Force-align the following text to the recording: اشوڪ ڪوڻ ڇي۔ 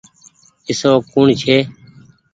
اشوڪ 0.69 0.99
ڪوڻ 1.13 1.27
ڇي۔ 1.41 1.57